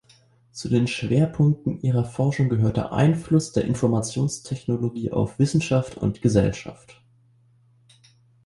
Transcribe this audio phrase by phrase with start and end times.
[0.51, 6.99] Zu den Schwerpunkten ihrer Forschung gehört der Einfluss der Informationstechnologie auf Wissenschaft und Gesellschaft.